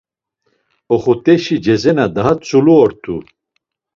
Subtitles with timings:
[0.93, 3.15] Oxuteşi Cezena daha tzulu ort̆u.